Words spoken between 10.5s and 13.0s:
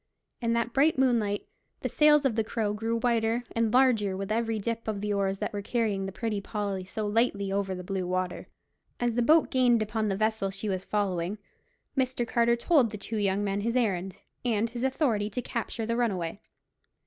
was following, Mr. Carter told the